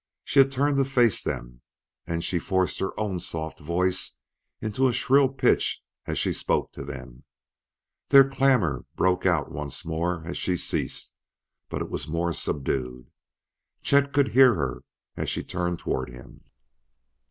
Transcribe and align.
She 0.23 0.39
had 0.39 0.51
turned 0.51 0.77
to 0.77 0.83
face 0.85 1.21
them, 1.23 1.61
and 2.07 2.23
she 2.23 2.39
forced 2.39 2.79
her 2.79 2.99
own 2.99 3.19
soft 3.19 3.59
voice 3.59 4.17
into 4.59 4.87
a 4.87 4.93
shrill 4.93 5.29
pitch 5.29 5.83
as 6.07 6.17
she 6.17 6.33
spoke 6.33 6.71
to 6.71 6.83
them. 6.83 7.23
Their 8.09 8.27
clamor 8.27 8.85
broke 8.95 9.27
out 9.27 9.51
once 9.51 9.85
more 9.85 10.25
as 10.25 10.39
she 10.39 10.57
ceased, 10.57 11.13
but 11.69 11.83
it 11.83 11.89
was 11.91 12.07
more 12.07 12.33
subdued. 12.33 13.11
Chet 13.83 14.11
could 14.11 14.29
hear 14.29 14.55
her 14.55 14.81
as 15.15 15.29
she 15.29 15.43
turned 15.43 15.77
toward 15.77 16.09
him. 16.09 16.45